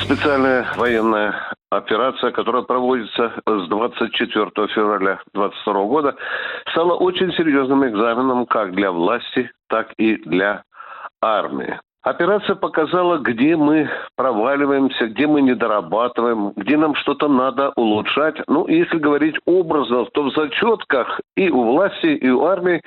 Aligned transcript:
Специальная 0.00 0.66
военная 0.76 1.34
операция, 1.70 2.30
которая 2.32 2.62
проводится 2.62 3.32
с 3.46 3.68
24 3.68 4.68
февраля 4.68 5.20
2022 5.34 5.84
года, 5.84 6.16
стала 6.70 6.94
очень 6.94 7.32
серьезным 7.32 7.86
экзаменом 7.86 8.46
как 8.46 8.72
для 8.72 8.90
власти, 8.90 9.50
так 9.68 9.92
и 9.98 10.16
для 10.16 10.64
армии. 11.20 11.78
Операция 12.02 12.56
показала, 12.56 13.18
где 13.18 13.54
мы 13.56 13.88
проваливаемся, 14.16 15.06
где 15.06 15.28
мы 15.28 15.40
не 15.40 15.54
дорабатываем, 15.54 16.50
где 16.56 16.76
нам 16.76 16.96
что-то 16.96 17.28
надо 17.28 17.72
улучшать. 17.76 18.42
Ну, 18.48 18.66
если 18.66 18.98
говорить 18.98 19.36
образно, 19.46 20.06
то 20.06 20.24
в 20.24 20.34
зачетках 20.34 21.20
и 21.36 21.48
у 21.48 21.62
власти, 21.62 22.06
и 22.06 22.28
у 22.28 22.44
армии 22.44 22.82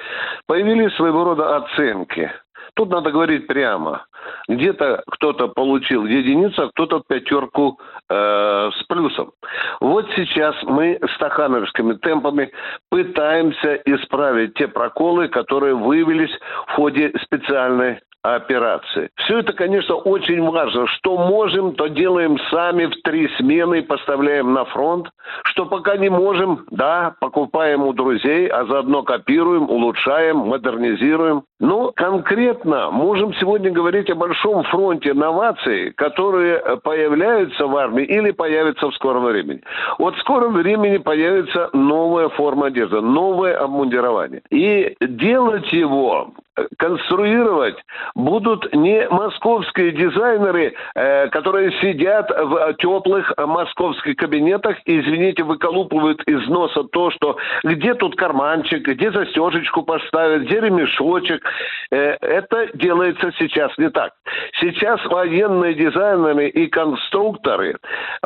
появились 0.47 0.93
своего 0.95 1.23
рода 1.23 1.55
оценки. 1.55 2.29
Тут 2.75 2.89
надо 2.89 3.11
говорить 3.11 3.47
прямо. 3.47 4.05
Где-то 4.49 5.03
кто-то 5.09 5.47
получил 5.47 6.05
единицу, 6.05 6.63
а 6.63 6.69
кто-то 6.69 7.01
пятерку 7.07 7.79
э, 8.09 8.69
с 8.73 8.83
плюсом. 8.87 9.31
Вот 9.79 10.09
сейчас 10.15 10.55
мы 10.63 10.99
стахановскими 11.15 11.93
темпами 11.93 12.51
пытаемся 12.89 13.75
исправить 13.85 14.55
те 14.55 14.67
проколы, 14.67 15.29
которые 15.29 15.75
выявились 15.75 16.37
в 16.67 16.71
ходе 16.71 17.13
специальной 17.23 17.99
операции. 18.33 19.09
Все 19.17 19.39
это, 19.39 19.53
конечно, 19.53 19.95
очень 19.95 20.41
важно. 20.41 20.87
Что 20.87 21.17
можем, 21.17 21.75
то 21.75 21.87
делаем 21.87 22.39
сами 22.49 22.85
в 22.85 23.01
три 23.03 23.29
смены 23.37 23.83
поставляем 23.83 24.53
на 24.53 24.65
фронт. 24.65 25.09
Что 25.43 25.65
пока 25.65 25.97
не 25.97 26.09
можем, 26.09 26.65
да, 26.71 27.15
покупаем 27.19 27.83
у 27.83 27.93
друзей, 27.93 28.47
а 28.47 28.65
заодно 28.65 29.03
копируем, 29.03 29.69
улучшаем, 29.69 30.37
модернизируем. 30.37 31.43
Ну, 31.59 31.91
конкретно 31.95 32.89
можем 32.91 33.33
сегодня 33.35 33.71
говорить 33.71 34.09
о 34.09 34.15
большом 34.15 34.63
фронте 34.63 35.13
новаций, 35.13 35.91
которые 35.91 36.59
появляются 36.83 37.67
в 37.67 37.75
армии 37.77 38.05
или 38.05 38.31
появятся 38.31 38.87
в 38.89 38.95
скором 38.95 39.25
времени. 39.25 39.61
Вот 39.97 40.15
в 40.15 40.19
скором 40.19 40.53
времени 40.53 40.97
появится 40.97 41.69
новая 41.73 42.29
форма 42.29 42.67
одежды, 42.67 43.01
новое 43.01 43.57
обмундирование. 43.57 44.41
И 44.49 44.95
делать 45.01 45.71
его 45.71 46.31
конструировать 46.77 47.77
будут 48.15 48.73
не 48.73 49.07
московские 49.09 49.91
дизайнеры, 49.91 50.73
э, 50.95 51.27
которые 51.29 51.71
сидят 51.81 52.29
в 52.29 52.73
теплых 52.75 53.33
московских 53.37 54.15
кабинетах 54.15 54.77
и, 54.85 54.99
извините, 54.99 55.43
выколупывают 55.43 56.21
из 56.23 56.47
носа 56.47 56.83
то, 56.83 57.11
что 57.11 57.37
где 57.63 57.93
тут 57.93 58.15
карманчик, 58.15 58.87
где 58.87 59.11
застежечку 59.11 59.83
поставить, 59.83 60.43
где 60.43 60.61
ремешочек. 60.61 61.43
Э, 61.91 62.17
это 62.21 62.69
делается 62.73 63.31
сейчас 63.37 63.77
не 63.77 63.89
так. 63.89 64.13
Сейчас 64.59 65.03
военные 65.05 65.73
дизайнеры 65.73 66.47
и 66.49 66.67
конструкторы 66.67 67.77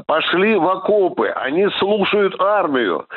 пошли 0.05 0.55
в 0.55 0.67
окопы, 0.67 1.27
они 1.27 1.67
слушают 1.79 2.39
армию, 2.39 3.07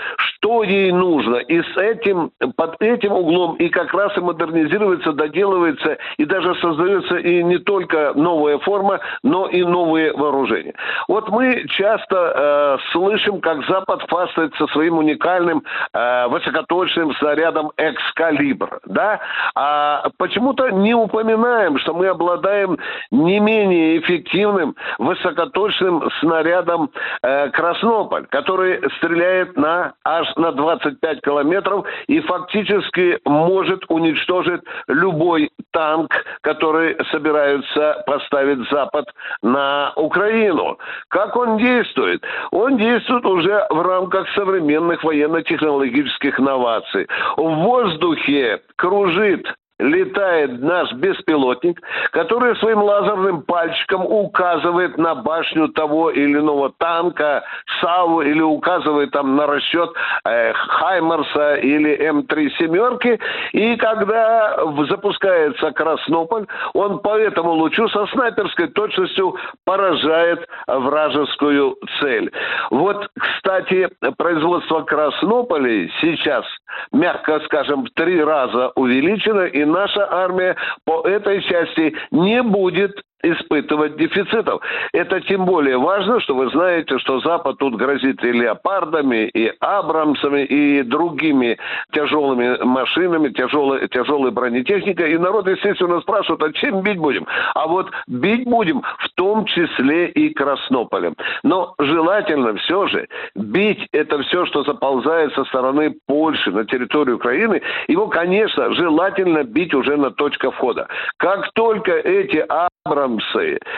что 0.43 0.65
ей 0.65 0.91
нужно, 0.91 1.37
и 1.37 1.63
с 1.63 1.77
этим, 1.77 2.33
под 2.57 2.81
этим 2.83 3.13
углом 3.13 3.57
и 3.57 3.69
как 3.69 3.95
раз 3.95 4.17
и 4.17 4.21
модернизируют 4.21 5.03
делается, 5.03 5.13
доделывается 5.13 5.99
и 6.17 6.25
даже 6.25 6.55
создается 6.57 7.17
и 7.17 7.43
не 7.43 7.59
только 7.59 8.13
новая 8.15 8.59
форма, 8.59 9.01
но 9.23 9.47
и 9.47 9.63
новые 9.63 10.13
вооружения. 10.13 10.75
Вот 11.09 11.29
мы 11.29 11.65
часто 11.69 12.17
э, 12.17 12.91
слышим, 12.93 13.41
как 13.41 13.65
Запад 13.67 14.03
хвастается 14.09 14.67
своим 14.69 14.99
уникальным 14.99 15.63
э, 15.93 16.27
высокоточным 16.29 17.15
снарядом 17.17 17.71
«Экскалибр». 17.77 18.81
Да? 18.87 19.21
А 19.55 20.09
почему-то 20.19 20.71
не 20.71 20.95
упоминаем, 20.95 21.79
что 21.79 21.95
мы 21.95 22.09
обладаем 22.09 22.79
не 23.11 23.39
менее 23.39 23.99
эффективным 23.99 24.75
высокоточным 24.99 26.11
снарядом 26.21 26.91
э, 27.23 27.51
«Краснополь», 27.51 28.27
который 28.27 28.81
стреляет 28.97 29.57
на 29.57 29.93
аж 30.05 30.32
на 30.37 30.53
25 30.53 31.21
километров 31.21 31.87
и 32.07 32.21
фактически 32.21 33.19
может 33.25 33.85
уничтожить 33.89 34.63
любой 34.89 35.51
танк, 35.73 36.13
который 36.43 36.97
собираются 37.11 38.03
поставить 38.07 38.69
Запад 38.71 39.07
на 39.43 39.93
Украину. 39.97 40.79
Как 41.09 41.37
он 41.37 41.59
действует? 41.59 42.23
Он 42.51 42.77
действует 42.77 43.25
уже 43.25 43.67
в 43.71 43.81
рамках 43.83 44.29
современных 44.35 45.03
военно-технологических 45.05 46.39
новаций. 46.39 47.07
В 47.37 47.43
воздухе 47.43 48.61
кружит 48.77 49.47
летает 49.83 50.61
наш 50.63 50.93
беспилотник, 50.93 51.81
который 52.13 52.57
своим 52.57 52.83
лазерным 52.83 53.43
пальчиком 53.43 54.07
указывает 54.07 54.97
на 54.99 55.15
башню 55.15 55.69
того 55.69 56.11
или 56.11 56.39
иного 56.39 56.73
танка, 56.79 57.45
САУ, 57.81 58.21
или 58.23 58.41
указывает 58.41 59.11
там 59.11 59.37
на 59.37 59.47
расчет 59.47 59.91
э, 60.25 60.53
Хаймерса 60.53 61.55
или 61.57 61.99
М3 62.11 62.51
семерки. 62.59 63.19
И 63.53 63.77
когда 63.77 64.57
запускается 64.89 65.73
Краснополь, 65.73 66.47
он 66.75 67.01
по 67.01 67.19
этому 67.19 67.53
лучу 67.53 67.89
со 67.89 68.07
снайперской 68.07 68.69
точностью 68.69 69.37
поражает 69.65 70.47
вражескую 70.67 71.77
цель. 72.01 72.31
Вот, 72.71 73.09
кстати, 73.19 73.89
производство 74.17 74.83
Краснополя 74.83 75.89
сейчас, 76.01 76.45
мягко 76.93 77.41
скажем, 77.45 77.85
в 77.85 77.91
три 77.91 78.23
раза 78.23 78.73
увеличено, 78.77 79.43
и 79.43 79.65
наша 79.65 80.11
армия 80.11 80.57
по 80.85 81.07
этой 81.07 81.43
части 81.43 81.95
не 82.11 82.43
будет 82.43 83.01
испытывать 83.23 83.97
дефицитов. 83.97 84.63
Это 84.93 85.21
тем 85.21 85.45
более 85.45 85.79
важно, 85.79 86.21
что 86.21 86.35
вы 86.35 86.51
знаете, 86.51 86.99
что 86.99 87.21
Запад 87.21 87.59
тут 87.59 87.77
грозит 87.77 88.23
и 88.25 88.33
леопардами, 88.33 89.29
и 89.29 89.53
абрамсами, 89.61 90.43
и 90.45 90.83
другими 90.83 91.59
тяжелыми 91.93 92.63
машинами, 92.65 93.29
тяжелой, 93.31 93.89
тяжелой 93.89 94.31
бронетехникой. 94.31 95.13
И 95.13 95.19
народ, 95.19 95.47
естественно, 95.47 96.01
спрашивает, 96.01 96.43
а 96.43 96.53
чем 96.53 96.83
бить 96.83 96.99
будем? 96.99 97.27
А 97.55 97.67
вот 97.67 97.91
бить 98.07 98.45
будем 98.45 98.83
в 98.99 99.09
том 99.15 99.45
числе 99.45 100.09
и 100.09 100.33
Краснополем. 100.35 101.15
Но 101.43 101.75
желательно 101.79 102.55
все 102.57 102.87
же 102.89 103.09
бить 103.35 103.87
это 103.93 104.19
все, 104.23 104.47
что 104.47 104.65
заползает 104.65 105.33
со 105.35 105.45
стороны 105.45 105.95
Польши 106.07 106.51
на 106.51 106.65
территорию 106.65 107.17
Украины, 107.17 107.63
его, 107.89 108.09
конечно, 108.09 108.73
желательно 108.75 109.45
бить 109.45 109.75
уже 109.75 109.97
на 109.97 110.11
точке 110.11 110.51
входа. 110.51 110.89
Как 111.19 111.53
только 111.53 111.93
эти 111.93 112.45
Абрамсы, 112.85 113.12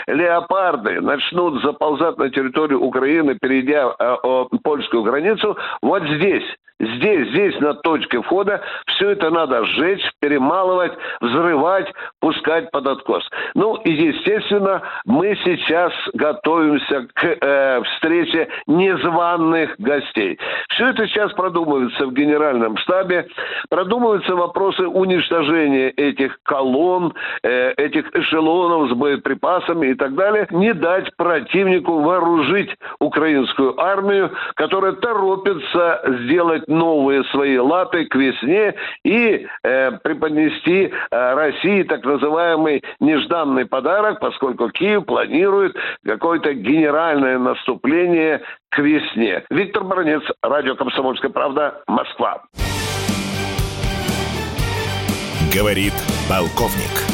леопарды 0.07 1.01
начнут 1.01 1.63
заползать 1.63 2.19
на 2.19 2.31
территорию 2.31 2.81
Украины, 2.81 3.37
перейдя 3.41 3.95
э, 3.99 4.45
польскую 4.63 5.03
границу, 5.03 5.57
вот 5.83 6.03
здесь 6.05 6.45
Здесь, 6.81 7.29
здесь 7.29 7.61
на 7.61 7.75
точке 7.75 8.21
входа 8.21 8.61
все 8.87 9.11
это 9.11 9.31
надо 9.31 9.65
сжечь, 9.65 10.03
перемалывать, 10.21 10.93
взрывать, 11.21 11.87
пускать 12.21 12.71
под 12.73 12.87
откос. 12.89 13.23
Ну 13.55 13.77
и, 13.77 13.93
естественно, 13.93 14.83
мы 15.05 15.39
сейчас 15.45 15.93
готовимся 16.15 17.07
к 17.15 17.25
э, 17.25 17.83
встрече 17.85 18.49
незваных 18.67 19.77
гостей. 19.79 20.39
Все 20.71 20.89
это 20.89 21.07
сейчас 21.07 21.33
продумывается 21.35 22.07
в 22.07 22.13
генеральном 22.13 22.77
штабе. 22.79 23.29
Продумываются 23.71 24.35
вопросы 24.35 24.89
уничтожения 24.89 25.91
этих 25.91 26.39
колонн, 26.43 27.15
э, 27.45 27.73
этих 27.77 28.13
эшелонов 28.17 28.91
с 28.91 28.95
боеприпасами 29.25 29.89
и 29.89 29.95
так 29.95 30.15
далее. 30.15 30.47
Не 30.51 30.73
дать 30.73 31.15
противнику 31.17 32.01
вооружить 32.01 32.71
украинскую 33.01 33.81
армию, 33.81 34.31
которая 34.55 34.93
торопится 34.93 36.03
сделать 36.25 36.69
новые 36.69 37.25
свои 37.25 37.59
латы 37.59 38.07
к 38.07 38.15
весне 38.15 38.75
и 39.05 39.47
э, 39.63 39.93
преподнести 40.03 40.93
э, 41.11 41.35
России 41.35 41.83
так 41.83 42.05
называемый 42.05 42.83
нежданный 43.01 43.67
подарок, 43.67 44.21
поскольку 44.21 44.71
Киев 44.71 45.07
планирует 45.07 45.77
какое-то 46.05 46.53
генеральное 46.55 47.39
наступление 47.39 48.43
к 48.71 48.79
весне. 48.79 49.45
Виктор 49.51 49.85
Баранец, 49.85 50.23
радио 50.43 50.75
«Комсомольская 50.75 51.31
правда», 51.31 51.83
Москва. 51.87 52.43
Говорит 55.53 55.95
полковник. 56.29 57.14